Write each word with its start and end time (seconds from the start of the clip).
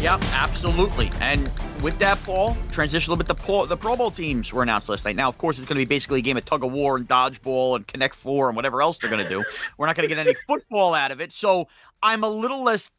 Yep, 0.00 0.22
absolutely. 0.32 1.10
And 1.20 1.52
with 1.82 1.98
that, 1.98 2.18
Paul, 2.24 2.56
transition 2.72 3.10
a 3.10 3.12
little 3.12 3.22
bit. 3.22 3.26
The 3.26 3.34
Pro, 3.34 3.66
the 3.66 3.76
Pro 3.76 3.96
Bowl 3.96 4.10
teams 4.10 4.50
were 4.50 4.62
announced 4.62 4.88
last 4.88 5.04
night. 5.04 5.14
Now, 5.14 5.28
of 5.28 5.36
course, 5.36 5.58
it's 5.58 5.66
going 5.66 5.78
to 5.78 5.86
be 5.86 5.88
basically 5.88 6.20
a 6.20 6.22
game 6.22 6.38
of 6.38 6.44
tug 6.46 6.64
of 6.64 6.72
war 6.72 6.96
and 6.96 7.06
dodgeball 7.06 7.76
and 7.76 7.86
Connect 7.86 8.14
Four 8.14 8.48
and 8.48 8.56
whatever 8.56 8.80
else 8.80 8.98
they're 8.98 9.10
going 9.10 9.22
to 9.22 9.28
do. 9.28 9.44
We're 9.76 9.86
not 9.86 9.96
going 9.96 10.08
to 10.08 10.14
get 10.14 10.18
any 10.26 10.34
football 10.46 10.94
out 10.94 11.10
of 11.10 11.20
it. 11.20 11.34
So 11.34 11.68
I'm 12.02 12.24
a 12.24 12.30
little 12.30 12.62
less. 12.62 12.90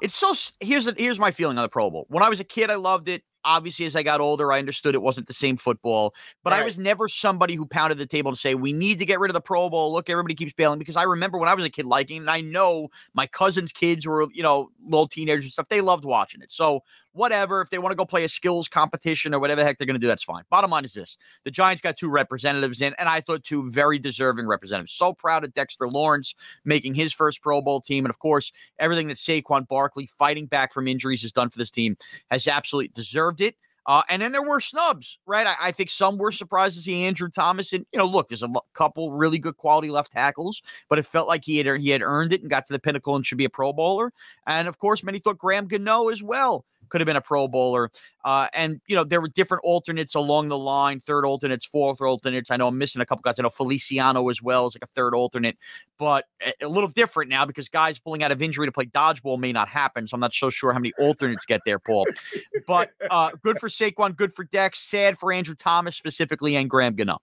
It's 0.00 0.14
so. 0.14 0.34
Here's 0.60 0.84
the, 0.84 0.94
here's 0.96 1.18
my 1.18 1.32
feeling 1.32 1.58
on 1.58 1.62
the 1.62 1.68
Pro 1.68 1.90
Bowl. 1.90 2.06
When 2.10 2.22
I 2.22 2.28
was 2.28 2.38
a 2.38 2.44
kid, 2.44 2.70
I 2.70 2.76
loved 2.76 3.08
it 3.08 3.24
obviously 3.46 3.86
as 3.86 3.96
I 3.96 4.02
got 4.02 4.20
older, 4.20 4.52
I 4.52 4.58
understood 4.58 4.94
it 4.94 5.00
wasn't 5.00 5.28
the 5.28 5.34
same 5.34 5.56
football, 5.56 6.14
but 6.44 6.52
right. 6.52 6.60
I 6.60 6.64
was 6.64 6.76
never 6.76 7.08
somebody 7.08 7.54
who 7.54 7.64
pounded 7.64 7.96
the 7.98 8.06
table 8.06 8.32
to 8.32 8.36
say, 8.36 8.54
we 8.54 8.72
need 8.72 8.98
to 8.98 9.06
get 9.06 9.20
rid 9.20 9.30
of 9.30 9.34
the 9.34 9.40
Pro 9.40 9.70
Bowl. 9.70 9.92
Look, 9.92 10.10
everybody 10.10 10.34
keeps 10.34 10.52
bailing 10.52 10.78
because 10.78 10.96
I 10.96 11.04
remember 11.04 11.38
when 11.38 11.48
I 11.48 11.54
was 11.54 11.64
a 11.64 11.70
kid 11.70 11.86
liking 11.86 12.16
it, 12.16 12.20
and 12.20 12.30
I 12.30 12.40
know 12.40 12.88
my 13.14 13.26
cousins' 13.26 13.72
kids 13.72 14.06
were, 14.06 14.26
you 14.34 14.42
know, 14.42 14.70
little 14.84 15.08
teenagers 15.08 15.44
and 15.44 15.52
stuff. 15.52 15.68
They 15.68 15.80
loved 15.80 16.04
watching 16.04 16.42
it. 16.42 16.52
So 16.52 16.82
whatever. 17.16 17.62
If 17.62 17.70
they 17.70 17.78
want 17.78 17.92
to 17.92 17.96
go 17.96 18.04
play 18.04 18.24
a 18.24 18.28
skills 18.28 18.68
competition 18.68 19.34
or 19.34 19.40
whatever 19.40 19.60
the 19.60 19.64
heck 19.64 19.78
they're 19.78 19.86
going 19.86 19.96
to 19.96 20.00
do, 20.00 20.06
that's 20.06 20.22
fine. 20.22 20.44
Bottom 20.50 20.70
line 20.70 20.84
is 20.84 20.92
this 20.92 21.16
the 21.44 21.50
Giants 21.50 21.82
got 21.82 21.96
two 21.96 22.10
representatives 22.10 22.80
in, 22.80 22.94
and 22.98 23.08
I 23.08 23.20
thought 23.20 23.42
two 23.42 23.68
very 23.70 23.98
deserving 23.98 24.46
representatives. 24.46 24.92
So 24.92 25.12
proud 25.12 25.44
of 25.44 25.54
Dexter 25.54 25.88
Lawrence 25.88 26.34
making 26.64 26.94
his 26.94 27.12
first 27.12 27.42
Pro 27.42 27.60
Bowl 27.60 27.80
team. 27.80 28.04
And 28.04 28.10
of 28.10 28.18
course, 28.18 28.52
everything 28.78 29.08
that 29.08 29.16
Saquon 29.16 29.66
Barkley 29.66 30.06
fighting 30.06 30.46
back 30.46 30.72
from 30.72 30.86
injuries 30.86 31.22
has 31.22 31.32
done 31.32 31.50
for 31.50 31.58
this 31.58 31.70
team 31.70 31.96
has 32.30 32.46
absolutely 32.46 32.92
deserved 32.94 33.35
it. 33.40 33.56
Uh, 33.86 34.02
and 34.08 34.20
then 34.20 34.32
there 34.32 34.42
were 34.42 34.60
snubs, 34.60 35.18
right? 35.26 35.46
I, 35.46 35.54
I, 35.60 35.70
think 35.70 35.90
some 35.90 36.18
were 36.18 36.32
surprised 36.32 36.74
to 36.74 36.82
see 36.82 37.04
Andrew 37.04 37.28
Thomas. 37.28 37.72
And 37.72 37.86
you 37.92 38.00
know, 38.00 38.06
look, 38.06 38.26
there's 38.26 38.42
a 38.42 38.52
couple 38.72 39.12
really 39.12 39.38
good 39.38 39.56
quality 39.56 39.90
left 39.90 40.10
tackles, 40.10 40.60
but 40.88 40.98
it 40.98 41.06
felt 41.06 41.28
like 41.28 41.44
he 41.44 41.58
had 41.58 41.80
he 41.80 41.90
had 41.90 42.02
earned 42.02 42.32
it 42.32 42.40
and 42.40 42.50
got 42.50 42.66
to 42.66 42.72
the 42.72 42.80
pinnacle 42.80 43.14
and 43.14 43.24
should 43.24 43.38
be 43.38 43.44
a 43.44 43.50
Pro 43.50 43.72
Bowler. 43.72 44.12
And 44.48 44.66
of 44.66 44.78
course, 44.78 45.04
many 45.04 45.20
thought 45.20 45.38
Graham 45.38 45.68
Gano 45.68 46.08
as 46.08 46.20
well 46.20 46.64
could 46.88 47.00
have 47.00 47.06
been 47.06 47.16
a 47.16 47.20
Pro 47.20 47.48
Bowler. 47.48 47.90
Uh, 48.24 48.48
and 48.54 48.80
you 48.86 48.96
know, 48.96 49.04
there 49.04 49.20
were 49.20 49.28
different 49.28 49.62
alternates 49.64 50.14
along 50.14 50.48
the 50.48 50.58
line, 50.58 51.00
third 51.00 51.24
alternates, 51.24 51.64
fourth 51.64 52.00
alternates. 52.00 52.50
I 52.50 52.56
know 52.56 52.68
I'm 52.68 52.78
missing 52.78 53.00
a 53.00 53.06
couple 53.06 53.22
guys. 53.22 53.38
I 53.38 53.42
know 53.42 53.50
Feliciano 53.50 54.28
as 54.28 54.42
well 54.42 54.66
is 54.66 54.74
like 54.74 54.82
a 54.82 54.92
third 54.92 55.14
alternate, 55.14 55.56
but 55.98 56.24
a 56.60 56.68
little 56.68 56.88
different 56.88 57.30
now 57.30 57.44
because 57.44 57.68
guys 57.68 57.98
pulling 57.98 58.22
out 58.22 58.32
of 58.32 58.42
injury 58.42 58.66
to 58.66 58.72
play 58.72 58.86
dodgeball 58.86 59.38
may 59.38 59.52
not 59.52 59.68
happen. 59.68 60.06
So 60.06 60.14
I'm 60.14 60.20
not 60.20 60.34
so 60.34 60.50
sure 60.50 60.72
how 60.72 60.78
many 60.78 60.92
alternates 60.98 61.46
get 61.46 61.60
there, 61.64 61.78
Paul. 61.78 62.06
but 62.66 62.90
uh, 63.10 63.30
good 63.42 63.58
for 63.58 63.68
Saquon, 63.68 64.16
good 64.16 64.34
for 64.34 64.44
Dex, 64.44 64.80
sad 64.80 65.18
for 65.18 65.32
Andrew 65.32 65.54
Thomas 65.54 65.96
specifically 65.96 66.56
and 66.56 66.68
Graham 66.68 66.94
Gano. 66.94 67.18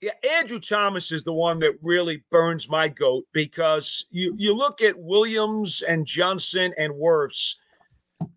Yeah, 0.00 0.12
Andrew 0.38 0.60
Thomas 0.60 1.12
is 1.12 1.24
the 1.24 1.32
one 1.32 1.58
that 1.60 1.78
really 1.82 2.24
burns 2.30 2.68
my 2.68 2.88
goat 2.88 3.24
because 3.32 4.06
you 4.10 4.34
you 4.36 4.54
look 4.54 4.80
at 4.80 4.98
Williams 4.98 5.82
and 5.82 6.06
Johnson 6.06 6.72
and 6.78 6.92
Wirfs 6.94 7.56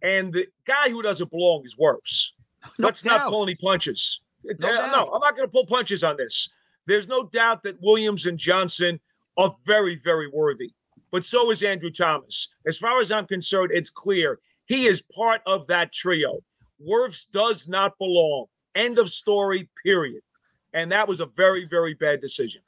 and 0.01 0.33
the 0.33 0.47
guy 0.65 0.89
who 0.89 1.01
doesn't 1.01 1.31
belong 1.31 1.63
is 1.65 1.77
worse. 1.77 2.33
No 2.77 2.87
Let's 2.87 3.01
doubt. 3.01 3.17
not 3.17 3.29
pull 3.29 3.43
any 3.43 3.55
punches. 3.55 4.21
No, 4.43 4.67
uh, 4.67 4.87
no 4.91 5.11
I'm 5.11 5.21
not 5.21 5.35
going 5.35 5.47
to 5.47 5.51
pull 5.51 5.65
punches 5.65 6.03
on 6.03 6.17
this. 6.17 6.49
There's 6.85 7.07
no 7.07 7.25
doubt 7.25 7.63
that 7.63 7.81
Williams 7.81 8.25
and 8.25 8.37
Johnson 8.37 8.99
are 9.37 9.53
very, 9.65 9.95
very 9.95 10.29
worthy, 10.33 10.71
but 11.11 11.25
so 11.25 11.51
is 11.51 11.61
Andrew 11.63 11.91
Thomas. 11.91 12.49
As 12.65 12.77
far 12.77 12.99
as 12.99 13.11
I'm 13.11 13.27
concerned, 13.27 13.71
it's 13.73 13.89
clear 13.89 14.39
he 14.65 14.85
is 14.85 15.01
part 15.01 15.41
of 15.45 15.67
that 15.67 15.91
trio. 15.91 16.39
Wirfs 16.85 17.29
does 17.31 17.67
not 17.67 17.97
belong. 17.97 18.45
End 18.75 18.99
of 18.99 19.09
story, 19.09 19.69
period. 19.83 20.21
And 20.73 20.91
that 20.91 21.07
was 21.07 21.19
a 21.19 21.25
very, 21.25 21.65
very 21.65 21.93
bad 21.93 22.21
decision. 22.21 22.61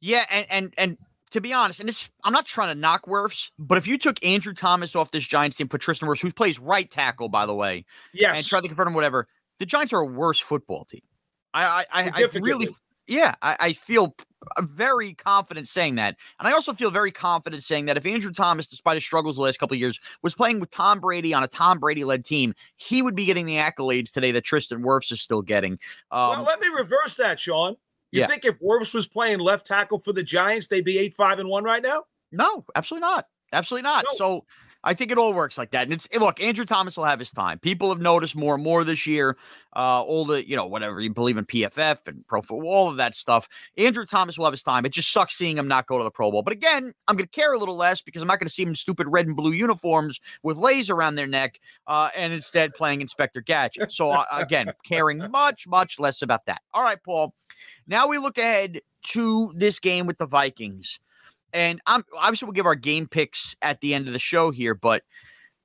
Yeah, 0.00 0.24
and 0.30 0.46
and 0.50 0.74
and 0.78 0.98
to 1.34 1.40
be 1.40 1.52
honest, 1.52 1.80
and 1.80 1.88
this 1.88 2.08
I'm 2.22 2.32
not 2.32 2.46
trying 2.46 2.72
to 2.72 2.80
knock 2.80 3.06
Wirfs, 3.06 3.50
but 3.58 3.76
if 3.76 3.88
you 3.88 3.98
took 3.98 4.24
Andrew 4.24 4.54
Thomas 4.54 4.94
off 4.94 5.10
this 5.10 5.26
Giants 5.26 5.56
team, 5.56 5.66
put 5.66 5.80
Tristan 5.80 6.08
Wirfs, 6.08 6.20
who 6.20 6.30
plays 6.30 6.60
right 6.60 6.88
tackle, 6.88 7.28
by 7.28 7.44
the 7.44 7.54
way, 7.54 7.84
yes, 8.12 8.36
and 8.36 8.46
try 8.46 8.60
to 8.60 8.68
convert 8.68 8.86
him, 8.86 8.94
whatever, 8.94 9.26
the 9.58 9.66
Giants 9.66 9.92
are 9.92 9.98
a 9.98 10.06
worse 10.06 10.38
football 10.38 10.84
team. 10.84 11.02
I 11.52 11.84
I, 11.92 12.02
I, 12.04 12.10
I 12.14 12.38
really 12.38 12.68
yeah, 13.08 13.34
I, 13.42 13.56
I 13.58 13.72
feel 13.72 14.14
very 14.60 15.14
confident 15.14 15.66
saying 15.66 15.96
that. 15.96 16.16
And 16.38 16.46
I 16.46 16.52
also 16.52 16.72
feel 16.72 16.92
very 16.92 17.10
confident 17.10 17.64
saying 17.64 17.86
that 17.86 17.96
if 17.96 18.06
Andrew 18.06 18.32
Thomas, 18.32 18.68
despite 18.68 18.94
his 18.94 19.04
struggles 19.04 19.34
the 19.34 19.42
last 19.42 19.58
couple 19.58 19.74
of 19.74 19.80
years, 19.80 19.98
was 20.22 20.36
playing 20.36 20.60
with 20.60 20.70
Tom 20.70 21.00
Brady 21.00 21.34
on 21.34 21.42
a 21.42 21.48
Tom 21.48 21.80
Brady 21.80 22.04
led 22.04 22.24
team, 22.24 22.54
he 22.76 23.02
would 23.02 23.16
be 23.16 23.24
getting 23.24 23.46
the 23.46 23.56
accolades 23.56 24.12
today 24.12 24.30
that 24.30 24.44
Tristan 24.44 24.82
Wirfs 24.82 25.10
is 25.10 25.20
still 25.20 25.42
getting. 25.42 25.72
Um, 26.12 26.30
well, 26.30 26.42
let 26.44 26.60
me 26.60 26.68
reverse 26.68 27.16
that, 27.16 27.40
Shaun. 27.40 27.76
You 28.14 28.20
yeah. 28.20 28.26
think 28.28 28.44
if 28.44 28.60
Wirfs 28.60 28.94
was 28.94 29.08
playing 29.08 29.40
left 29.40 29.66
tackle 29.66 29.98
for 29.98 30.12
the 30.12 30.22
Giants, 30.22 30.68
they'd 30.68 30.84
be 30.84 30.98
eight 30.98 31.14
five 31.14 31.40
and 31.40 31.48
one 31.48 31.64
right 31.64 31.82
now? 31.82 32.04
No, 32.30 32.64
absolutely 32.76 33.08
not. 33.08 33.26
Absolutely 33.52 33.82
not. 33.82 34.04
No. 34.04 34.16
So 34.16 34.44
I 34.84 34.94
think 34.94 35.10
it 35.10 35.18
all 35.18 35.32
works 35.32 35.56
like 35.56 35.70
that. 35.70 35.84
And 35.84 35.92
it's 35.94 36.08
look, 36.14 36.40
Andrew 36.40 36.66
Thomas 36.66 36.96
will 36.96 37.04
have 37.04 37.18
his 37.18 37.32
time. 37.32 37.58
People 37.58 37.88
have 37.88 38.00
noticed 38.00 38.36
more 38.36 38.54
and 38.54 38.62
more 38.62 38.84
this 38.84 39.06
year. 39.06 39.36
Uh, 39.74 40.02
all 40.02 40.24
the 40.24 40.48
you 40.48 40.54
know 40.54 40.66
whatever 40.66 41.00
you 41.00 41.12
believe 41.12 41.36
in 41.36 41.44
PFF 41.44 42.06
and 42.06 42.24
Pro 42.28 42.42
Football, 42.42 42.68
all 42.68 42.88
of 42.88 42.96
that 42.98 43.14
stuff. 43.14 43.48
Andrew 43.76 44.06
Thomas 44.06 44.38
will 44.38 44.44
have 44.44 44.52
his 44.52 44.62
time. 44.62 44.84
It 44.84 44.92
just 44.92 45.10
sucks 45.10 45.34
seeing 45.34 45.58
him 45.58 45.66
not 45.66 45.86
go 45.86 45.98
to 45.98 46.04
the 46.04 46.10
Pro 46.10 46.30
Bowl. 46.30 46.42
But 46.42 46.52
again, 46.52 46.92
I'm 47.08 47.16
going 47.16 47.26
to 47.26 47.30
care 47.30 47.54
a 47.54 47.58
little 47.58 47.74
less 47.76 48.00
because 48.00 48.22
I'm 48.22 48.28
not 48.28 48.38
going 48.38 48.46
to 48.46 48.52
see 48.52 48.62
him 48.62 48.68
in 48.68 48.74
stupid 48.74 49.08
red 49.08 49.26
and 49.26 49.34
blue 49.34 49.52
uniforms 49.52 50.20
with 50.42 50.58
leis 50.58 50.90
around 50.90 51.16
their 51.16 51.26
neck, 51.26 51.60
uh, 51.86 52.10
and 52.14 52.32
instead 52.32 52.72
playing 52.74 53.00
Inspector 53.00 53.40
Gadget. 53.40 53.90
So 53.90 54.10
uh, 54.10 54.24
again, 54.32 54.70
caring 54.84 55.18
much 55.30 55.66
much 55.66 55.98
less 55.98 56.22
about 56.22 56.46
that. 56.46 56.62
All 56.72 56.82
right, 56.82 57.02
Paul. 57.02 57.34
Now 57.86 58.06
we 58.06 58.18
look 58.18 58.38
ahead 58.38 58.80
to 59.04 59.52
this 59.56 59.78
game 59.78 60.06
with 60.06 60.18
the 60.18 60.26
Vikings. 60.26 61.00
And 61.54 61.80
I'm 61.86 62.04
obviously 62.18 62.46
we'll 62.46 62.52
give 62.52 62.66
our 62.66 62.74
game 62.74 63.06
picks 63.06 63.56
at 63.62 63.80
the 63.80 63.94
end 63.94 64.06
of 64.06 64.12
the 64.12 64.18
show 64.18 64.50
here, 64.50 64.74
but 64.74 65.04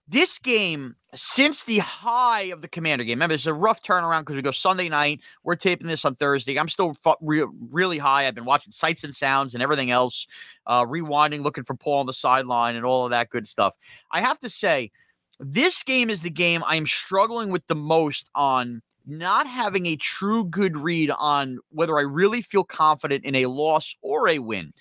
this 0.07 0.39
game, 0.39 0.95
since 1.13 1.65
the 1.65 1.80
high 1.80 2.44
of 2.44 2.62
the 2.62 2.68
Commander 2.68 3.03
game, 3.03 3.18
remember, 3.18 3.36
it's 3.36 3.45
a 3.45 3.53
rough 3.53 3.83
turnaround 3.83 4.21
because 4.21 4.36
we 4.36 4.41
go 4.41 4.50
Sunday 4.51 4.89
night. 4.89 5.21
We're 5.44 5.56
taping 5.56 5.88
this 5.88 6.03
on 6.03 6.15
Thursday. 6.15 6.57
I'm 6.57 6.68
still 6.68 6.95
re- 7.21 7.45
really 7.69 8.00
high. 8.00 8.27
I've 8.27 8.33
been 8.33 8.45
watching 8.45 8.71
sights 8.71 9.03
and 9.03 9.15
sounds 9.15 9.53
and 9.53 9.62
everything 9.62 9.91
else, 9.91 10.25
uh, 10.65 10.83
rewinding, 10.86 11.44
looking 11.44 11.63
for 11.63 11.75
Paul 11.75 12.00
on 12.00 12.06
the 12.07 12.13
sideline 12.13 12.75
and 12.75 12.86
all 12.86 13.06
of 13.06 13.12
that 13.12 13.30
good 13.30 13.47
stuff. 13.47 13.75
I 14.12 14.21
have 14.21 14.39
to 14.39 14.50
say, 14.50 14.91
this 15.39 15.83
game 15.83 16.09
is 16.09 16.21
the 16.21 16.30
game 16.31 16.63
I 16.65 16.75
am 16.75 16.88
struggling 16.88 17.51
with 17.51 17.65
the 17.68 17.75
most 17.75 18.30
on 18.33 18.81
not 19.06 19.47
having 19.47 19.86
a 19.86 19.95
true 19.95 20.44
good 20.45 20.75
read 20.75 21.12
on 21.12 21.59
whether 21.69 21.97
I 21.97 22.03
really 22.03 22.41
feel 22.41 22.63
confident 22.63 23.25
in 23.25 23.36
a 23.36 23.45
loss 23.45 23.95
or 24.01 24.27
a 24.27 24.39
win. 24.39 24.74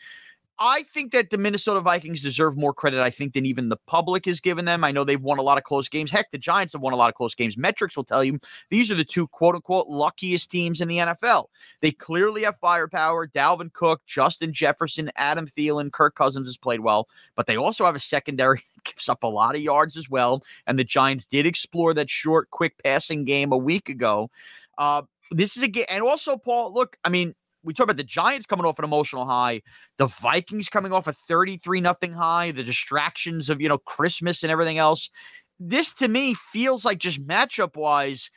I 0.60 0.82
think 0.82 1.12
that 1.12 1.31
the 1.31 1.38
Minnesota 1.38 1.81
Vikings 1.81 2.20
deserve 2.20 2.56
more 2.56 2.75
credit, 2.75 3.00
I 3.00 3.10
think, 3.10 3.34
than 3.34 3.46
even 3.46 3.69
the 3.69 3.76
public 3.87 4.26
is 4.26 4.40
giving 4.40 4.64
them. 4.64 4.82
I 4.82 4.90
know 4.90 5.05
they've 5.05 5.20
won 5.20 5.38
a 5.38 5.43
lot 5.43 5.56
of 5.56 5.64
close 5.64 5.88
games. 5.88 6.10
Heck, 6.10 6.31
the 6.32 6.38
Giants 6.38 6.72
have 6.72 6.82
won 6.82 6.93
a 6.93 6.96
lot 6.96 7.08
of 7.08 7.14
close 7.14 7.34
games. 7.34 7.56
Metrics 7.56 7.96
will 7.96 8.05
tell 8.05 8.25
you 8.25 8.40
these 8.70 8.90
are 8.90 8.96
the 8.96 9.05
two 9.05 9.28
quote 9.28 9.55
unquote 9.55 9.87
luckiest 9.87 10.50
teams 10.50 10.81
in 10.81 10.88
the 10.88 10.99
NFL. 10.99 11.46
They 11.81 11.93
clearly 11.93 12.43
have 12.43 12.58
firepower. 12.60 13.28
Dalvin 13.28 13.72
Cook, 13.72 14.02
Justin 14.06 14.52
Jefferson, 14.52 15.12
Adam 15.14 15.46
Thielen, 15.46 15.93
Kirk 15.93 16.16
Cousins 16.16 16.49
has 16.49 16.56
played 16.56 16.81
well, 16.81 17.08
but 17.37 17.46
they 17.46 17.56
also 17.56 17.84
have 17.84 17.96
a 17.96 18.00
secondary 18.00 18.58
that 18.75 18.84
gives 18.84 19.08
up 19.08 19.22
a 19.22 19.28
lot 19.28 19.55
of 19.55 19.60
yards 19.60 19.96
as 19.96 20.10
well. 20.10 20.43
And 20.66 20.78
the 20.78 20.84
Giants 20.84 21.25
did 21.25 21.46
explore 21.46 21.94
that 21.94 22.10
short, 22.10 22.50
quick 22.50 22.75
passing 22.82 23.25
game 23.25 23.52
a 23.52 23.58
week 23.58 23.88
ago. 23.88 24.31
Uh, 24.76 25.02
this 25.31 25.56
is 25.56 25.62
a 25.62 25.69
game, 25.69 25.84
and 25.88 26.02
also, 26.02 26.37
Paul, 26.37 26.72
look, 26.72 26.96
I 27.05 27.10
mean, 27.10 27.34
we 27.62 27.75
talk 27.75 27.84
about 27.84 27.96
the 27.96 28.05
Giants 28.05 28.46
coming 28.46 28.64
off 28.64 28.78
an 28.78 28.84
emotional 28.84 29.26
high, 29.26 29.62
the 29.96 30.06
Vikings 30.06 30.69
coming 30.69 30.93
off 30.93 31.06
a 31.06 31.12
33 31.12 31.81
nothing 31.81 32.12
high, 32.12 32.50
the 32.52 32.62
distractions 32.62 33.50
of, 33.50 33.60
you 33.60 33.69
know, 33.69 33.78
Christmas 33.78 34.43
and 34.43 34.52
everything 34.52 34.78
else. 34.78 35.10
This 35.58 35.93
to 35.94 36.08
me 36.08 36.34
feels 36.34 36.84
like 36.84 36.99
just 36.99 37.26
matchup 37.26 37.76
wise, 37.76 38.31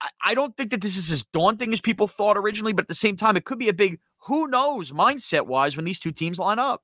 I, 0.00 0.08
I 0.24 0.34
don't 0.34 0.56
think 0.56 0.70
that 0.70 0.80
this 0.80 0.96
is 0.96 1.10
as 1.10 1.24
daunting 1.24 1.72
as 1.72 1.80
people 1.80 2.06
thought 2.06 2.38
originally, 2.38 2.72
but 2.72 2.82
at 2.82 2.88
the 2.88 2.94
same 2.94 3.16
time, 3.16 3.36
it 3.36 3.44
could 3.44 3.58
be 3.58 3.68
a 3.68 3.74
big 3.74 3.98
who 4.18 4.48
knows 4.48 4.90
mindset 4.90 5.46
wise 5.46 5.76
when 5.76 5.84
these 5.84 6.00
two 6.00 6.12
teams 6.12 6.38
line 6.38 6.58
up. 6.58 6.82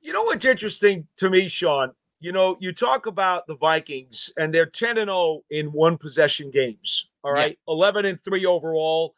You 0.00 0.12
know 0.12 0.22
what's 0.22 0.44
interesting 0.44 1.06
to 1.18 1.28
me, 1.28 1.48
Shaun? 1.48 1.92
You 2.20 2.32
know, 2.32 2.56
you 2.60 2.72
talk 2.72 3.06
about 3.06 3.46
the 3.46 3.56
Vikings 3.56 4.32
and 4.38 4.52
they're 4.52 4.66
10 4.66 4.98
and 4.98 5.08
0 5.08 5.42
in 5.50 5.66
one 5.66 5.98
possession 5.98 6.50
games. 6.50 7.08
All 7.22 7.32
right. 7.32 7.58
Yeah. 7.68 7.74
11 7.74 8.06
and 8.06 8.20
3 8.20 8.46
overall 8.46 9.14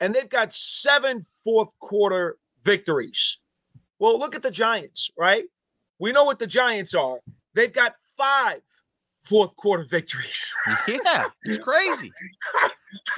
and 0.00 0.14
they've 0.14 0.28
got 0.28 0.52
seven 0.54 1.20
fourth 1.44 1.78
quarter 1.78 2.36
victories. 2.62 3.38
Well, 3.98 4.18
look 4.18 4.34
at 4.34 4.42
the 4.42 4.50
Giants, 4.50 5.10
right? 5.18 5.44
We 5.98 6.12
know 6.12 6.24
what 6.24 6.38
the 6.38 6.46
Giants 6.46 6.94
are. 6.94 7.18
They've 7.54 7.72
got 7.72 7.94
five 8.16 8.62
fourth 9.20 9.54
quarter 9.56 9.84
victories. 9.84 10.54
yeah, 10.88 11.26
it's 11.44 11.58
crazy. 11.58 12.10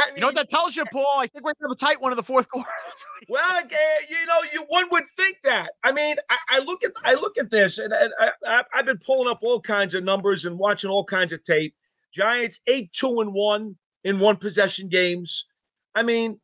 I 0.01 0.07
mean, 0.07 0.17
you 0.17 0.21
know 0.21 0.27
what 0.29 0.35
that 0.35 0.51
tells 0.51 0.75
you, 0.75 0.85
Paul? 0.93 1.07
I 1.19 1.29
think 1.29 1.45
we're 1.45 1.55
gonna 1.61 1.71
have 1.71 1.77
a 1.77 1.77
tight 1.77 2.01
one 2.01 2.13
in 2.13 2.17
the 2.17 2.23
fourth 2.23 2.49
quarter. 2.49 2.69
well, 3.29 3.59
eh, 3.59 3.77
you 4.11 4.27
know, 4.27 4.41
you 4.53 4.65
one 4.69 4.87
would 4.91 5.05
think 5.17 5.37
that. 5.45 5.71
I 5.85 5.93
mean, 5.93 6.17
I, 6.29 6.37
I 6.51 6.59
look 6.61 6.83
at 6.83 6.91
I 7.05 7.15
look 7.15 7.39
at 7.39 7.51
this, 7.51 7.79
and, 7.79 7.93
and 7.93 8.13
I, 8.45 8.65
I've 8.75 8.87
been 8.87 8.99
pulling 8.99 9.31
up 9.31 9.41
all 9.43 9.61
kinds 9.61 9.95
of 9.95 10.03
numbers 10.03 10.45
and 10.45 10.59
watching 10.59 10.91
all 10.91 11.05
kinds 11.05 11.33
of 11.33 11.43
tape. 11.45 11.75
Giants 12.13 12.61
eight 12.67 12.93
two 12.93 13.21
and 13.21 13.33
one 13.33 13.77
in 14.05 14.19
one 14.19 14.37
possession 14.37 14.89
games. 14.89 15.47
I 15.95 16.03
mean, 16.03 16.41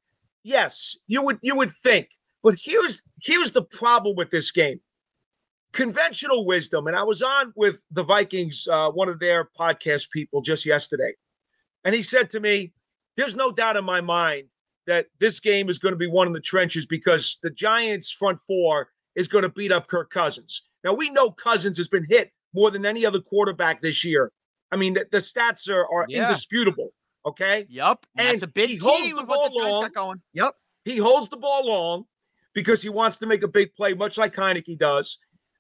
yes, 0.49 0.97
you 1.07 1.23
would 1.23 1.39
you 1.43 1.55
would 1.55 1.71
think. 1.71 2.09
But 2.43 2.57
here's 2.61 3.03
here's 3.23 3.53
the 3.53 3.63
problem 3.63 4.17
with 4.17 4.31
this 4.31 4.51
game. 4.51 4.81
Conventional 5.73 6.47
wisdom, 6.47 6.87
and 6.87 6.97
I 6.97 7.03
was 7.03 7.21
on 7.21 7.53
with 7.55 7.85
the 7.91 8.03
Vikings, 8.03 8.67
uh, 8.71 8.91
one 8.91 9.09
of 9.09 9.21
their 9.21 9.51
podcast 9.59 10.11
people 10.11 10.41
just 10.41 10.65
yesterday, 10.65 11.13
and 11.85 11.95
he 11.95 12.03
said 12.03 12.31
to 12.31 12.41
me, 12.41 12.73
"There's 13.17 13.37
no 13.37 13.53
doubt 13.53 13.77
in 13.77 13.85
my 13.85 14.01
mind 14.01 14.49
that 14.87 15.07
this 15.21 15.39
game 15.41 15.69
is 15.69 15.79
going 15.79 15.93
to 15.93 15.99
be 15.99 16.07
one 16.07 16.27
in 16.27 16.33
the 16.33 16.41
trenches 16.41 16.87
because 16.87 17.39
the 17.43 17.51
Giants' 17.51 18.11
front 18.11 18.39
four 18.39 18.89
is 19.15 19.29
going 19.29 19.43
to 19.43 19.51
beat 19.51 19.73
up 19.73 19.87
Kirk 19.87 20.11
Cousins." 20.11 20.63
Now 20.83 20.95
we 20.95 21.11
know 21.11 21.31
Cousins 21.31 21.77
has 21.77 21.89
been 21.89 22.05
hit 22.09 22.33
more 22.55 22.71
than 22.71 22.87
any 22.87 23.05
other 23.05 23.21
quarterback 23.21 23.83
this 23.83 24.05
year. 24.05 24.33
I 24.73 24.77
mean, 24.77 24.95
the, 24.95 25.07
the 25.11 25.19
stats 25.19 25.69
are, 25.69 25.87
are 25.93 26.07
yeah. 26.09 26.23
indisputable. 26.23 26.93
Okay. 27.27 27.67
Yep. 27.69 28.07
And 28.17 28.29
that's 28.29 28.43
a 28.43 28.47
big 28.47 28.71
he 28.71 28.77
holds 28.77 29.13
the 29.13 29.25
ball 29.25 29.51
the 29.51 29.59
long. 29.59 29.91
Going. 29.95 30.23
Yep. 30.35 30.55
He 30.85 30.97
holds 30.97 31.29
the 31.29 31.37
ball 31.37 31.67
long 31.67 32.05
because 32.55 32.83
he 32.83 32.89
wants 32.89 33.19
to 33.19 33.27
make 33.27 33.43
a 33.43 33.49
big 33.49 33.75
play, 33.75 33.95
much 33.95 34.17
like 34.19 34.35
Heinicke 34.35 34.79
does. 34.79 35.19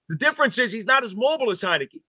The 0.08 0.16
difference 0.16 0.58
is 0.58 0.72
he's 0.72 0.86
not 0.86 1.04
as 1.04 1.14
mobile 1.14 1.50
as 1.50 1.60
Heinicke. 1.60 2.00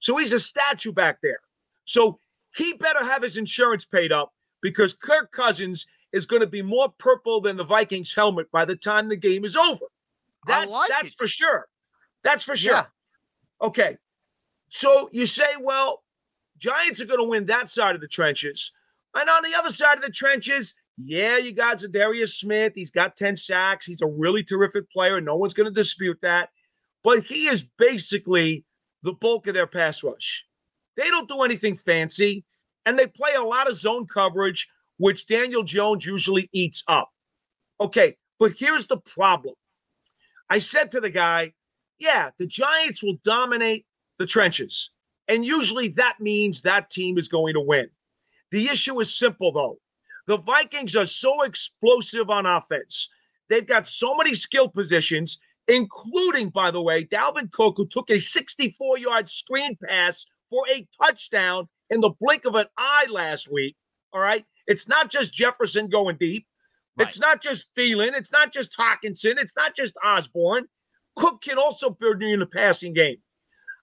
So 0.00 0.16
he's 0.16 0.32
a 0.32 0.40
statue 0.40 0.92
back 0.92 1.18
there. 1.22 1.40
So 1.84 2.18
he 2.54 2.74
better 2.74 3.04
have 3.04 3.22
his 3.22 3.36
insurance 3.36 3.84
paid 3.84 4.12
up 4.12 4.32
because 4.62 4.94
Kirk 4.94 5.30
Cousins 5.32 5.86
is 6.12 6.26
going 6.26 6.40
to 6.40 6.46
be 6.46 6.62
more 6.62 6.88
purple 6.98 7.40
than 7.40 7.56
the 7.56 7.64
Vikings 7.64 8.14
helmet 8.14 8.50
by 8.50 8.64
the 8.64 8.76
time 8.76 9.08
the 9.08 9.16
game 9.16 9.44
is 9.44 9.56
over. 9.56 9.84
That's 10.46 10.70
like 10.70 10.90
that's 10.90 11.08
it. 11.08 11.18
for 11.18 11.26
sure. 11.26 11.66
That's 12.22 12.44
for 12.44 12.56
sure. 12.56 12.74
Yeah. 12.74 12.84
Okay. 13.60 13.96
So 14.68 15.08
you 15.12 15.26
say, 15.26 15.44
well, 15.60 16.02
Giants 16.58 17.00
are 17.00 17.06
going 17.06 17.18
to 17.18 17.28
win 17.28 17.46
that 17.46 17.70
side 17.70 17.94
of 17.94 18.00
the 18.00 18.08
trenches. 18.08 18.72
And 19.14 19.28
on 19.28 19.42
the 19.42 19.56
other 19.56 19.70
side 19.70 19.98
of 19.98 20.04
the 20.04 20.10
trenches, 20.10 20.74
yeah, 20.96 21.38
you 21.38 21.52
got 21.52 21.78
Za'Darius 21.78 22.34
Smith. 22.34 22.72
He's 22.74 22.90
got 22.90 23.16
10 23.16 23.36
sacks. 23.36 23.86
He's 23.86 24.02
a 24.02 24.06
really 24.06 24.42
terrific 24.42 24.90
player. 24.90 25.20
No 25.20 25.36
one's 25.36 25.54
going 25.54 25.72
to 25.72 25.74
dispute 25.74 26.18
that. 26.22 26.50
But 27.02 27.24
he 27.24 27.46
is 27.46 27.66
basically 27.78 28.64
the 29.02 29.12
bulk 29.12 29.46
of 29.46 29.54
their 29.54 29.66
pass 29.66 30.02
rush. 30.02 30.46
They 30.96 31.10
don't 31.10 31.28
do 31.28 31.42
anything 31.42 31.76
fancy, 31.76 32.44
and 32.86 32.98
they 32.98 33.06
play 33.06 33.34
a 33.34 33.42
lot 33.42 33.68
of 33.68 33.76
zone 33.76 34.06
coverage, 34.06 34.68
which 34.98 35.26
Daniel 35.26 35.62
Jones 35.62 36.06
usually 36.06 36.48
eats 36.52 36.84
up. 36.88 37.10
Okay, 37.80 38.16
but 38.38 38.52
here's 38.58 38.86
the 38.86 38.98
problem. 38.98 39.54
I 40.48 40.60
said 40.60 40.90
to 40.92 41.00
the 41.00 41.10
guy, 41.10 41.52
yeah, 41.98 42.30
the 42.38 42.46
Giants 42.46 43.02
will 43.02 43.16
dominate 43.24 43.86
the 44.18 44.26
trenches. 44.26 44.90
And 45.26 45.44
usually 45.44 45.88
that 45.88 46.20
means 46.20 46.60
that 46.60 46.90
team 46.90 47.18
is 47.18 47.28
going 47.28 47.54
to 47.54 47.60
win. 47.60 47.88
The 48.54 48.68
issue 48.68 49.00
is 49.00 49.12
simple, 49.12 49.50
though. 49.50 49.78
The 50.28 50.36
Vikings 50.36 50.94
are 50.94 51.06
so 51.06 51.42
explosive 51.42 52.30
on 52.30 52.46
offense. 52.46 53.10
They've 53.48 53.66
got 53.66 53.88
so 53.88 54.14
many 54.14 54.36
skill 54.36 54.68
positions, 54.68 55.40
including, 55.66 56.50
by 56.50 56.70
the 56.70 56.80
way, 56.80 57.04
Dalvin 57.04 57.50
Cook, 57.50 57.74
who 57.78 57.88
took 57.88 58.10
a 58.10 58.20
64 58.20 58.98
yard 58.98 59.28
screen 59.28 59.76
pass 59.84 60.24
for 60.48 60.64
a 60.72 60.86
touchdown 61.02 61.68
in 61.90 62.00
the 62.00 62.12
blink 62.20 62.44
of 62.44 62.54
an 62.54 62.66
eye 62.78 63.06
last 63.10 63.50
week. 63.50 63.74
All 64.12 64.20
right. 64.20 64.44
It's 64.68 64.86
not 64.86 65.10
just 65.10 65.34
Jefferson 65.34 65.88
going 65.88 66.16
deep. 66.20 66.46
Right. 66.96 67.08
It's 67.08 67.18
not 67.18 67.42
just 67.42 67.74
Thielen. 67.76 68.12
It's 68.14 68.30
not 68.30 68.52
just 68.52 68.76
Hockenson. 68.78 69.34
It's 69.36 69.56
not 69.56 69.74
just 69.74 69.96
Osborne. 70.04 70.66
Cook 71.16 71.42
can 71.42 71.58
also 71.58 71.90
build 71.90 72.22
you 72.22 72.28
in 72.28 72.38
the 72.38 72.46
passing 72.46 72.92
game. 72.92 73.16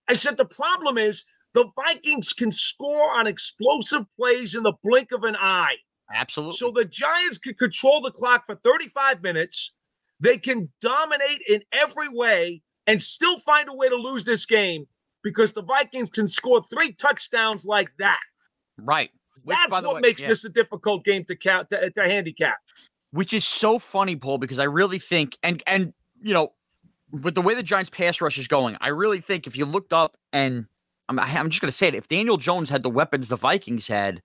I 0.07 0.13
said 0.13 0.37
the 0.37 0.45
problem 0.45 0.97
is 0.97 1.25
the 1.53 1.69
Vikings 1.75 2.33
can 2.33 2.51
score 2.51 3.17
on 3.17 3.27
explosive 3.27 4.05
plays 4.15 4.55
in 4.55 4.63
the 4.63 4.73
blink 4.83 5.11
of 5.11 5.23
an 5.23 5.35
eye. 5.37 5.75
Absolutely. 6.13 6.57
So 6.57 6.71
the 6.71 6.85
Giants 6.85 7.37
can 7.37 7.53
control 7.53 8.01
the 8.01 8.11
clock 8.11 8.45
for 8.45 8.55
35 8.55 9.21
minutes. 9.21 9.73
They 10.19 10.37
can 10.37 10.69
dominate 10.81 11.41
in 11.49 11.61
every 11.71 12.09
way 12.09 12.61
and 12.87 13.01
still 13.01 13.39
find 13.39 13.69
a 13.69 13.73
way 13.73 13.89
to 13.89 13.95
lose 13.95 14.25
this 14.25 14.45
game 14.45 14.85
because 15.23 15.53
the 15.53 15.63
Vikings 15.63 16.09
can 16.09 16.27
score 16.27 16.61
three 16.61 16.93
touchdowns 16.93 17.65
like 17.65 17.91
that. 17.99 18.19
Right. 18.77 19.09
Which, 19.43 19.57
That's 19.57 19.83
what 19.83 19.95
way, 19.95 20.01
makes 20.01 20.21
yeah. 20.21 20.29
this 20.29 20.45
a 20.45 20.49
difficult 20.49 21.03
game 21.03 21.25
to 21.25 21.35
count 21.35 21.69
to, 21.69 21.89
to 21.89 22.03
handicap. 22.03 22.57
Which 23.11 23.33
is 23.33 23.45
so 23.45 23.79
funny, 23.79 24.15
Paul, 24.15 24.37
because 24.37 24.59
I 24.59 24.65
really 24.65 24.99
think 24.99 25.37
and 25.43 25.61
and 25.65 25.93
you 26.21 26.33
know, 26.33 26.53
with 27.11 27.35
the 27.35 27.41
way 27.41 27.55
the 27.55 27.63
Giants 27.63 27.89
pass 27.89 28.21
rush 28.21 28.37
is 28.37 28.47
going, 28.47 28.77
I 28.79 28.89
really 28.89 29.19
think 29.19 29.47
if 29.47 29.57
you 29.57 29.65
looked 29.65 29.93
up 29.93 30.17
and 30.31 30.65
I'm, 31.09 31.19
I'm 31.19 31.49
just 31.49 31.61
going 31.61 31.71
to 31.71 31.75
say 31.75 31.87
it. 31.87 31.95
If 31.95 32.07
Daniel 32.07 32.37
Jones 32.37 32.69
had 32.69 32.83
the 32.83 32.89
weapons 32.89 33.27
the 33.27 33.35
Vikings 33.35 33.87
had, 33.87 34.21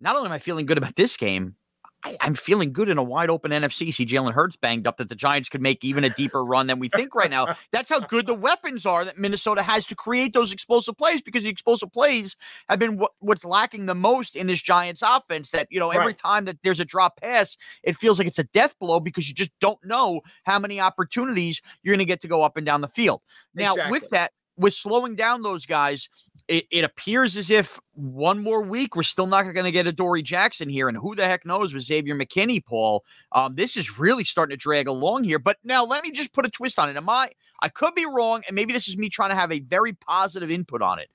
not 0.00 0.16
only 0.16 0.26
am 0.26 0.32
I 0.32 0.38
feeling 0.38 0.66
good 0.66 0.78
about 0.78 0.96
this 0.96 1.16
game, 1.16 1.56
I, 2.04 2.16
am 2.20 2.34
feeling 2.34 2.72
good 2.72 2.88
in 2.88 2.98
a 2.98 3.02
wide 3.02 3.30
open 3.30 3.52
NFC. 3.52 3.92
See, 3.92 4.04
Jalen 4.04 4.32
Hurts 4.32 4.56
banged 4.56 4.86
up 4.86 4.96
that 4.96 5.08
the 5.08 5.14
Giants 5.14 5.48
could 5.48 5.60
make 5.60 5.84
even 5.84 6.04
a 6.04 6.10
deeper 6.10 6.44
run 6.44 6.66
than 6.66 6.78
we 6.78 6.88
think 6.88 7.14
right 7.14 7.30
now. 7.30 7.54
That's 7.72 7.90
how 7.90 8.00
good 8.00 8.26
the 8.26 8.34
weapons 8.34 8.86
are 8.86 9.04
that 9.04 9.18
Minnesota 9.18 9.62
has 9.62 9.86
to 9.86 9.94
create 9.94 10.32
those 10.32 10.52
explosive 10.52 10.96
plays 10.96 11.22
because 11.22 11.44
the 11.44 11.48
explosive 11.48 11.92
plays 11.92 12.36
have 12.68 12.78
been 12.78 12.98
what, 12.98 13.12
what's 13.20 13.44
lacking 13.44 13.86
the 13.86 13.94
most 13.94 14.34
in 14.34 14.46
this 14.46 14.60
Giants 14.60 15.02
offense. 15.04 15.50
That, 15.50 15.68
you 15.70 15.78
know, 15.78 15.90
every 15.90 16.06
right. 16.06 16.18
time 16.18 16.44
that 16.46 16.58
there's 16.64 16.80
a 16.80 16.84
drop 16.84 17.20
pass, 17.20 17.56
it 17.82 17.96
feels 17.96 18.18
like 18.18 18.26
it's 18.26 18.38
a 18.38 18.44
death 18.44 18.74
blow 18.80 18.98
because 18.98 19.28
you 19.28 19.34
just 19.34 19.52
don't 19.60 19.82
know 19.84 20.22
how 20.44 20.58
many 20.58 20.80
opportunities 20.80 21.62
you're 21.82 21.92
going 21.92 22.00
to 22.00 22.04
get 22.04 22.20
to 22.22 22.28
go 22.28 22.42
up 22.42 22.56
and 22.56 22.66
down 22.66 22.80
the 22.80 22.88
field. 22.88 23.20
Now, 23.54 23.72
exactly. 23.72 23.92
with 23.92 24.10
that, 24.10 24.32
with 24.56 24.74
slowing 24.74 25.14
down 25.14 25.42
those 25.42 25.66
guys, 25.66 26.08
it, 26.48 26.66
it 26.70 26.84
appears 26.84 27.36
as 27.36 27.50
if 27.50 27.80
one 27.94 28.42
more 28.42 28.62
week 28.62 28.94
we're 28.96 29.02
still 29.02 29.26
not 29.26 29.42
going 29.42 29.64
to 29.64 29.70
get 29.70 29.86
Adoree 29.86 30.22
Jackson 30.22 30.68
here, 30.68 30.88
and 30.88 30.96
who 30.96 31.14
the 31.14 31.24
heck 31.24 31.46
knows 31.46 31.72
with 31.72 31.84
Xavier 31.84 32.14
McKinney, 32.14 32.64
Paul? 32.64 33.04
Um, 33.32 33.54
this 33.54 33.76
is 33.76 33.98
really 33.98 34.24
starting 34.24 34.56
to 34.56 34.60
drag 34.60 34.88
along 34.88 35.24
here. 35.24 35.38
But 35.38 35.58
now 35.64 35.84
let 35.84 36.02
me 36.02 36.10
just 36.10 36.32
put 36.32 36.46
a 36.46 36.50
twist 36.50 36.78
on 36.78 36.88
it. 36.88 36.96
Am 36.96 37.08
I? 37.08 37.30
I 37.60 37.68
could 37.68 37.94
be 37.94 38.06
wrong, 38.06 38.42
and 38.46 38.54
maybe 38.54 38.72
this 38.72 38.88
is 38.88 38.98
me 38.98 39.08
trying 39.08 39.30
to 39.30 39.36
have 39.36 39.52
a 39.52 39.60
very 39.60 39.92
positive 39.92 40.50
input 40.50 40.82
on 40.82 40.98
it. 40.98 41.10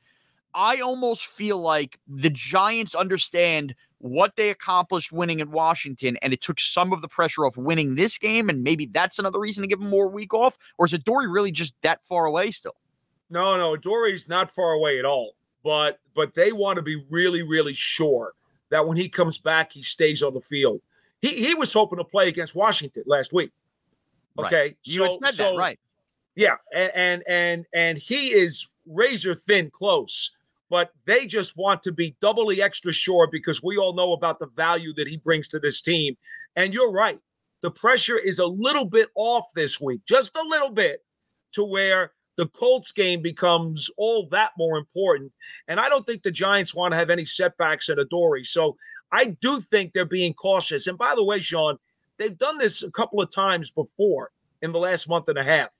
I 0.54 0.78
almost 0.78 1.26
feel 1.26 1.60
like 1.60 2.00
the 2.08 2.32
Giants 2.32 2.96
understand 2.96 3.76
what 4.00 4.36
they 4.36 4.50
accomplished 4.50 5.12
winning 5.12 5.40
in 5.40 5.52
Washington, 5.52 6.18
and 6.22 6.34
it 6.34 6.42
took 6.42 6.60
some 6.60 6.94
of 6.94 7.02
the 7.02 7.08
pressure 7.08 7.46
off 7.46 7.58
winning 7.58 7.96
this 7.96 8.18
game, 8.18 8.50
and 8.50 8.64
maybe 8.64 8.88
that's 8.88 9.20
another 9.20 9.40
reason 9.40 9.62
to 9.62 9.68
give 9.68 9.80
them 9.80 9.90
more 9.90 10.08
week 10.08 10.34
off. 10.34 10.58
Or 10.78 10.86
is 10.86 10.94
it 10.94 11.04
Dory 11.04 11.28
really 11.28 11.52
just 11.52 11.74
that 11.82 12.04
far 12.06 12.26
away 12.26 12.52
still? 12.52 12.76
No, 13.30 13.58
no, 13.58 13.76
Dory's 13.76 14.28
not 14.28 14.50
far 14.50 14.74
away 14.74 15.00
at 15.00 15.06
all. 15.06 15.34
But 15.64 16.00
but 16.14 16.34
they 16.34 16.52
want 16.52 16.78
to 16.78 16.82
be 16.82 17.04
really, 17.10 17.44
really 17.44 17.74
sure 17.74 18.34
that 18.70 18.88
when 18.88 18.98
he 18.98 19.10
comes 19.10 19.38
back, 19.38 19.72
he 19.72 19.82
stays 19.82 20.24
on 20.24 20.34
the 20.34 20.40
field. 20.40 20.82
He 21.20 21.30
he 21.30 21.56
was 21.56 21.74
hoping 21.74 21.98
to 21.98 22.06
play 22.06 22.28
against 22.28 22.56
Washington 22.56 23.04
last 23.06 23.34
week. 23.34 23.52
Okay, 24.40 24.56
right. 24.56 24.78
you 24.84 25.00
so, 25.00 25.04
had 25.04 25.14
said 25.14 25.34
so, 25.34 25.44
that 25.52 25.58
right. 25.58 25.80
Yeah, 26.36 26.56
and, 26.74 26.92
and 26.96 27.24
and 27.28 27.66
and 27.74 27.98
he 27.98 28.30
is 28.30 28.68
razor 28.86 29.36
thin 29.36 29.70
close 29.70 30.32
but 30.70 30.92
they 31.06 31.26
just 31.26 31.56
want 31.56 31.82
to 31.84 31.92
be 31.92 32.16
doubly 32.20 32.62
extra 32.62 32.92
sure 32.92 33.28
because 33.32 33.64
we 33.64 33.78
all 33.78 33.94
know 33.94 34.14
about 34.14 34.40
the 34.40 34.48
value 34.48 34.94
that 34.94 35.08
he 35.08 35.18
brings 35.18 35.48
to 35.50 35.60
this 35.60 35.82
team. 35.82 36.18
And 36.56 36.74
you're 36.74 36.92
right. 36.92 37.20
The 37.62 37.72
pressure 37.72 38.18
is 38.18 38.40
a 38.40 38.46
little 38.46 38.86
bit 38.86 39.10
off 39.16 39.48
this 39.56 39.80
week, 39.80 40.02
just 40.06 40.36
a 40.36 40.48
little 40.48 40.70
bit, 40.70 41.04
to 41.54 41.64
where 41.64 42.12
the 42.38 42.48
Colts 42.48 42.92
game 42.92 43.22
becomes 43.22 43.90
all 43.98 44.28
that 44.30 44.52
more 44.58 44.78
important. 44.78 45.32
And 45.68 45.80
I 45.80 45.90
don't 45.90 46.06
think 46.06 46.24
the 46.24 46.32
Giants 46.32 46.74
want 46.74 46.92
to 46.94 46.98
have 46.98 47.10
any 47.10 47.26
setbacks 47.26 47.90
at 47.90 48.00
Adoree. 48.00 48.46
So 48.46 48.78
I 49.12 49.36
do 49.42 49.60
think 49.60 49.92
they're 49.92 50.06
being 50.06 50.34
cautious. 50.34 50.88
And 50.88 50.98
by 50.98 51.16
the 51.16 51.24
way, 51.24 51.40
Shaun, 51.40 51.78
they've 52.18 52.38
done 52.38 52.58
this 52.58 52.84
a 52.84 52.92
couple 52.92 53.22
of 53.22 53.32
times 53.32 53.72
before 53.72 54.32
in 54.62 54.72
the 54.72 54.80
last 54.80 55.10
month 55.10 55.28
and 55.30 55.38
a 55.38 55.44
half, 55.44 55.76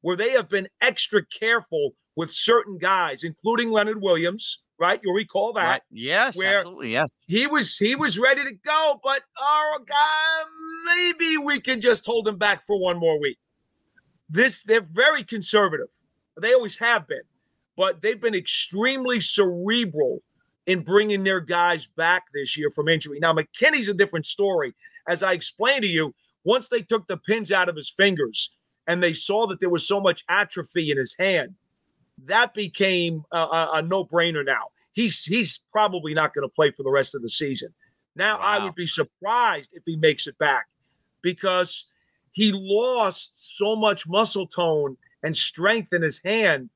where 0.00 0.16
they 0.16 0.30
have 0.30 0.48
been 0.48 0.68
extra 0.80 1.24
careful 1.26 1.92
with 2.14 2.32
certain 2.32 2.78
guys, 2.78 3.24
including 3.24 3.70
Leonard 3.70 4.00
Williams. 4.00 4.60
Right, 4.78 5.00
you'll 5.02 5.14
recall 5.14 5.54
that. 5.54 5.66
Right. 5.66 5.82
Yes, 5.90 6.36
where 6.36 6.58
absolutely. 6.58 6.92
Yeah, 6.92 7.06
he 7.26 7.46
was 7.46 7.78
he 7.78 7.94
was 7.94 8.18
ready 8.18 8.44
to 8.44 8.52
go, 8.62 9.00
but 9.02 9.22
oh 9.38 9.78
God, 9.86 10.46
maybe 10.84 11.38
we 11.38 11.60
can 11.60 11.80
just 11.80 12.04
hold 12.04 12.28
him 12.28 12.36
back 12.36 12.62
for 12.62 12.78
one 12.78 12.98
more 12.98 13.18
week. 13.18 13.38
This 14.28 14.62
they're 14.62 14.80
very 14.80 15.22
conservative. 15.22 15.88
They 16.40 16.52
always 16.52 16.76
have 16.78 17.06
been, 17.06 17.22
but 17.76 18.02
they've 18.02 18.20
been 18.20 18.34
extremely 18.34 19.20
cerebral 19.20 20.22
in 20.66 20.82
bringing 20.82 21.22
their 21.22 21.40
guys 21.40 21.86
back 21.86 22.24
this 22.34 22.56
year 22.56 22.70
from 22.70 22.88
injury. 22.88 23.18
Now 23.20 23.32
McKinney's 23.32 23.88
a 23.88 23.94
different 23.94 24.26
story. 24.26 24.74
As 25.08 25.22
I 25.22 25.32
explained 25.32 25.82
to 25.82 25.88
you, 25.88 26.12
once 26.44 26.68
they 26.68 26.82
took 26.82 27.06
the 27.06 27.16
pins 27.16 27.52
out 27.52 27.68
of 27.68 27.76
his 27.76 27.90
fingers 27.90 28.50
and 28.88 29.02
they 29.02 29.12
saw 29.12 29.46
that 29.46 29.60
there 29.60 29.70
was 29.70 29.86
so 29.86 30.00
much 30.00 30.24
atrophy 30.28 30.90
in 30.90 30.98
his 30.98 31.14
hand 31.18 31.54
that 32.24 32.54
became 32.54 33.24
a, 33.32 33.38
a, 33.38 33.70
a 33.74 33.82
no-brainer 33.82 34.44
now. 34.44 34.68
He's 34.92 35.24
he's 35.24 35.60
probably 35.70 36.14
not 36.14 36.32
going 36.34 36.48
to 36.48 36.52
play 36.52 36.70
for 36.70 36.82
the 36.82 36.90
rest 36.90 37.14
of 37.14 37.22
the 37.22 37.28
season. 37.28 37.68
Now 38.14 38.38
wow. 38.38 38.44
I 38.44 38.64
would 38.64 38.74
be 38.74 38.86
surprised 38.86 39.72
if 39.74 39.82
he 39.84 39.96
makes 39.96 40.26
it 40.26 40.38
back 40.38 40.66
because 41.22 41.86
he 42.36 42.52
lost 42.52 43.56
so 43.56 43.74
much 43.74 44.06
muscle 44.06 44.46
tone 44.46 44.98
and 45.22 45.34
strength 45.34 45.94
in 45.94 46.02
his 46.02 46.20
hand. 46.22 46.68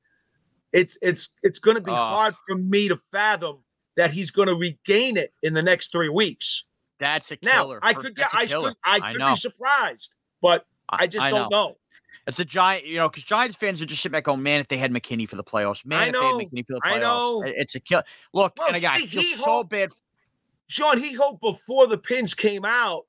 It's 0.73 0.97
it's 1.03 1.29
it's 1.43 1.59
going 1.59 1.75
to 1.75 1.83
be 1.83 1.91
ah. 1.91 2.15
hard 2.15 2.35
for 2.47 2.55
me 2.55 2.87
to 2.87 2.97
fathom 2.97 3.59
that 3.95 4.09
he's 4.09 4.31
going 4.31 4.47
to 4.47 4.55
regain 4.55 5.17
it 5.17 5.31
in 5.43 5.53
the 5.53 5.61
next 5.61 5.91
three 5.91 6.09
weeks. 6.09 6.65
That's 6.99 7.29
a 7.29 7.37
killer. 7.37 7.79
Now 7.79 7.87
I 7.87 7.93
could 7.93 8.15
get 8.15 8.29
I 8.33 8.47
could 8.47 8.73
I 8.83 9.11
could 9.11 9.21
I 9.21 9.33
be 9.33 9.35
surprised, 9.35 10.11
but 10.41 10.65
I 10.89 11.05
just 11.05 11.27
I 11.27 11.29
don't 11.29 11.51
know. 11.51 11.67
know. 11.67 11.77
It's 12.25 12.39
a 12.39 12.45
giant, 12.45 12.87
you 12.87 12.97
know, 12.97 13.07
because 13.07 13.23
Giants 13.23 13.55
fans 13.55 13.83
are 13.83 13.85
just 13.85 14.01
sitting 14.01 14.13
back 14.13 14.23
going, 14.23 14.41
man, 14.41 14.61
if 14.61 14.67
they 14.67 14.77
had 14.77 14.91
McKinney 14.91 15.29
for 15.29 15.35
the 15.35 15.43
playoffs, 15.43 15.85
man, 15.85 16.07
if 16.07 16.13
they 16.13 16.19
had 16.19 16.35
McKinney 16.35 16.65
for 16.65 16.73
the 16.73 16.81
playoffs, 16.81 16.95
I 16.95 16.99
know. 16.99 17.43
it's 17.45 17.75
a 17.75 17.79
kill. 17.79 18.01
Look, 18.33 18.53
well, 18.57 18.67
and 18.67 18.77
again, 18.77 18.97
see, 18.97 19.03
I 19.03 19.07
feel 19.07 19.37
so 19.37 19.43
hoped, 19.43 19.69
bad. 19.69 19.91
Shaun, 20.67 20.97
he 20.97 21.13
hoped 21.13 21.41
before 21.41 21.85
the 21.85 21.97
pins 21.99 22.33
came 22.33 22.65
out 22.65 23.05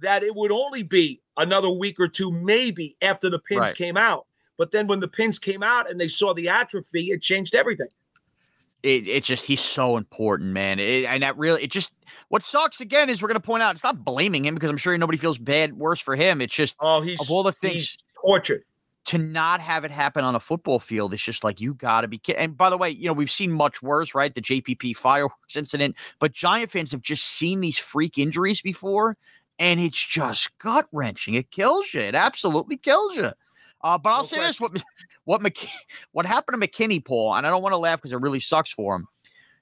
that 0.00 0.22
it 0.22 0.34
would 0.34 0.52
only 0.52 0.82
be 0.82 1.22
another 1.36 1.70
week 1.70 1.98
or 2.00 2.08
two, 2.08 2.30
maybe 2.30 2.96
after 3.02 3.30
the 3.30 3.38
pins 3.38 3.60
right. 3.60 3.74
came 3.74 3.96
out. 3.96 4.26
But 4.56 4.70
then 4.70 4.86
when 4.86 5.00
the 5.00 5.08
pins 5.08 5.38
came 5.38 5.62
out 5.62 5.90
and 5.90 6.00
they 6.00 6.08
saw 6.08 6.32
the 6.32 6.48
atrophy, 6.48 7.10
it 7.10 7.20
changed 7.22 7.54
everything. 7.54 7.88
It, 8.82 9.08
it 9.08 9.24
just 9.24 9.46
he's 9.46 9.62
so 9.62 9.96
important, 9.96 10.50
man. 10.50 10.78
It, 10.78 11.06
and 11.06 11.22
that 11.22 11.38
really 11.38 11.62
it 11.62 11.70
just 11.70 11.90
what 12.28 12.42
sucks 12.42 12.80
again 12.80 13.08
is 13.08 13.22
we're 13.22 13.28
gonna 13.28 13.40
point 13.40 13.62
out 13.62 13.74
it's 13.74 13.82
not 13.82 14.04
blaming 14.04 14.44
him 14.44 14.54
because 14.54 14.68
I'm 14.68 14.76
sure 14.76 14.96
nobody 14.98 15.16
feels 15.16 15.38
bad 15.38 15.72
worse 15.72 16.00
for 16.00 16.14
him. 16.14 16.42
It's 16.42 16.54
just 16.54 16.76
oh 16.80 17.00
he's 17.00 17.20
of 17.20 17.30
all 17.30 17.42
the 17.42 17.52
things 17.52 17.96
tortured. 18.22 18.62
To 19.06 19.18
not 19.18 19.60
have 19.60 19.84
it 19.84 19.90
happen 19.90 20.24
on 20.24 20.34
a 20.34 20.40
football 20.40 20.78
field, 20.78 21.12
it's 21.12 21.22
just 21.22 21.44
like 21.44 21.60
you 21.60 21.74
got 21.74 22.02
to 22.02 22.08
be 22.08 22.16
kidding. 22.16 22.40
And 22.40 22.56
by 22.56 22.70
the 22.70 22.78
way, 22.78 22.90
you 22.90 23.06
know 23.06 23.12
we've 23.12 23.30
seen 23.30 23.52
much 23.52 23.82
worse, 23.82 24.14
right? 24.14 24.34
The 24.34 24.40
JPP 24.40 24.96
fireworks 24.96 25.56
incident, 25.56 25.96
but 26.18 26.32
Giant 26.32 26.70
fans 26.70 26.90
have 26.92 27.02
just 27.02 27.24
seen 27.24 27.60
these 27.60 27.78
freak 27.78 28.18
injuries 28.18 28.62
before, 28.62 29.16
and 29.58 29.80
it's 29.80 30.04
just 30.04 30.56
gut 30.58 30.86
wrenching. 30.92 31.34
It 31.34 31.50
kills 31.50 31.94
you. 31.94 32.00
It 32.00 32.14
absolutely 32.14 32.76
kills 32.76 33.16
you. 33.16 33.30
Uh, 33.82 33.98
but 33.98 34.10
I'll 34.10 34.18
no 34.18 34.24
say 34.24 34.36
question. 34.36 34.48
this: 34.48 34.60
what 34.60 34.82
what 35.24 35.40
McK- 35.42 35.68
what 36.12 36.26
happened 36.26 36.60
to 36.60 36.68
McKinney, 36.68 37.04
Paul, 37.04 37.34
and 37.34 37.46
I 37.46 37.50
don't 37.50 37.62
want 37.62 37.74
to 37.74 37.78
laugh 37.78 38.00
because 38.00 38.12
it 38.12 38.20
really 38.20 38.40
sucks 38.40 38.72
for 38.72 38.96
him. 38.96 39.06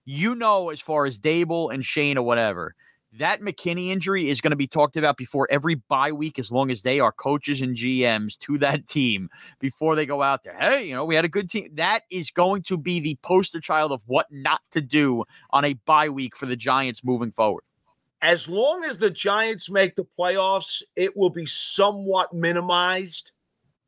You 0.05 0.35
know, 0.35 0.71
as 0.71 0.81
far 0.81 1.07
as 1.07 1.21
Daboll 1.21 1.73
and 1.73 1.85
Schoen 1.85 2.19
or 2.19 2.25
whatever, 2.25 2.75
that 3.19 3.41
McKinney 3.41 3.89
injury 3.89 4.29
is 4.29 4.41
going 4.41 4.51
to 4.51 4.57
be 4.57 4.67
talked 4.67 4.97
about 4.97 5.17
before 5.17 5.47
every 5.51 5.75
bye 5.75 6.13
week, 6.13 6.39
as 6.39 6.51
long 6.51 6.71
as 6.71 6.83
they 6.83 6.99
are 6.99 7.13
coaches 7.13 7.61
and 7.61 7.77
GMs 7.77 8.39
to 8.41 8.59
that 8.59 8.87
team 8.89 9.29
before 9.61 9.95
they 9.95 10.07
go 10.07 10.23
out 10.23 10.45
there. 10.45 10.57
Hey, 10.59 10.87
you 10.87 10.95
know, 10.95 11.05
we 11.05 11.15
had 11.15 11.25
a 11.25 11.29
good 11.29 11.51
team. 11.51 11.69
That 11.75 12.03
is 12.11 12.31
going 12.31 12.63
to 12.65 12.77
be 12.79 13.01
the 13.01 13.19
poster 13.23 13.61
child 13.61 13.93
of 13.93 14.01
what 14.07 14.27
not 14.31 14.61
to 14.73 14.81
do 14.81 15.25
on 15.51 15.65
a 15.65 15.75
bye 15.85 16.09
week 16.09 16.37
for 16.37 16.47
the 16.47 16.57
Giants 16.57 17.05
moving 17.05 17.33
forward. 17.33 17.65
As 18.23 18.49
long 18.49 18.85
as 18.85 18.97
the 18.97 19.11
Giants 19.11 19.69
make 19.69 19.97
the 19.97 20.07
playoffs, 20.19 20.83
it 20.95 21.17
will 21.17 21.31
be 21.31 21.45
somewhat 21.45 22.33
minimized. 22.33 23.33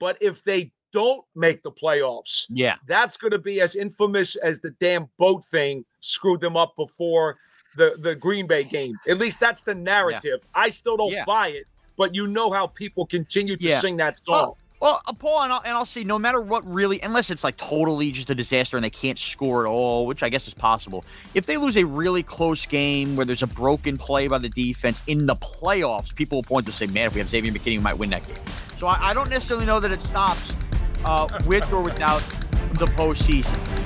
But 0.01 0.19
if 0.21 0.43
they 0.43 0.73
don't 0.93 1.25
make 1.37 1.63
the 1.63 1.71
playoffs, 1.71 2.47
yeah, 2.49 2.77
that's 2.87 3.17
going 3.17 3.31
to 3.31 3.39
be 3.39 3.61
as 3.61 3.77
infamous 3.77 4.37
as 4.37 4.61
the 4.61 4.73
damn 4.81 5.09
boat 5.19 5.45
thing 5.45 5.85
screwed 6.01 6.41
them 6.41 6.57
up 6.57 6.75
before 6.77 7.39
the 7.77 7.97
the 8.01 8.15
Green 8.15 8.47
Bay 8.47 8.65
game. 8.65 8.97
At 9.09 9.19
least 9.19 9.39
that's 9.39 9.63
the 9.63 9.75
narrative. 9.75 10.41
Yeah. 10.43 10.63
I 10.63 10.69
still 10.69 10.97
don't 10.97 11.13
yeah. 11.13 11.25
buy 11.25 11.49
it, 11.49 11.67
but 11.97 12.15
you 12.15 12.27
know 12.27 12.51
how 12.51 12.67
people 12.67 13.07
continue 13.07 13.57
to 13.57 13.69
yeah. 13.69 13.79
sing 13.79 13.97
that 13.99 14.19
song. 14.19 14.35
Well, 14.35 14.59
well 14.85 15.01
uh, 15.07 15.13
Paul, 15.15 15.43
and 15.43 15.53
I'll, 15.53 15.63
and 15.65 15.73
I'll 15.73 15.87
see. 15.87 16.05
No 16.05 16.19
matter 16.19 16.41
what, 16.41 16.63
really, 16.71 17.01
unless 17.01 17.31
it's 17.31 17.43
like 17.43 17.57
totally 17.57 18.11
just 18.11 18.29
a 18.29 18.35
disaster 18.35 18.77
and 18.77 18.85
they 18.85 18.91
can't 18.91 19.19
score 19.19 19.67
at 19.67 19.69
all, 19.69 20.07
which 20.07 20.23
I 20.23 20.29
guess 20.29 20.47
is 20.47 20.55
possible. 20.55 21.05
If 21.33 21.47
they 21.47 21.57
lose 21.57 21.77
a 21.77 21.85
really 21.85 22.23
close 22.23 22.67
game 22.67 23.17
where 23.17 23.25
there's 23.25 23.43
a 23.43 23.47
broken 23.47 23.97
play 23.97 24.29
by 24.29 24.39
the 24.39 24.51
defense 24.51 25.03
in 25.07 25.25
the 25.27 25.37
playoffs, 25.37 26.15
people 26.15 26.39
will 26.39 26.43
point 26.43 26.67
to 26.67 26.73
say, 26.73 26.87
"Man, 26.87 27.07
if 27.07 27.15
we 27.15 27.21
have 27.21 27.31
Xavier 27.31 27.51
McKinney, 27.51 27.79
we 27.79 27.79
might 27.79 27.99
win 27.99 28.11
that 28.11 28.27
game." 28.27 28.37
So 28.79 28.87
I, 28.87 29.11
I 29.11 29.15
don't 29.15 29.31
necessarily 29.31 29.67
know 29.67 29.81
that 29.81 29.91
it 29.91 30.03
stops 30.03 30.53
uh, 31.07 31.27
with 31.47 31.73
or 31.73 31.83
without 31.83 32.21
the 32.75 32.87
postseason. 32.87 33.84